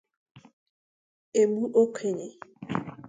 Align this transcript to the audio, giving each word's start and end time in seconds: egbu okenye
egbu 1.41 1.65
okenye 1.81 2.27